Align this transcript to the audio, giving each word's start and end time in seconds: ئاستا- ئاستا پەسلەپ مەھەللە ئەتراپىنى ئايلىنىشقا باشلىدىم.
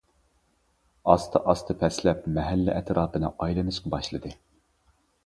ئاستا- 1.11 1.41
ئاستا 1.51 1.75
پەسلەپ 1.83 2.23
مەھەللە 2.37 2.79
ئەتراپىنى 2.79 3.31
ئايلىنىشقا 3.45 3.93
باشلىدىم. 3.97 4.35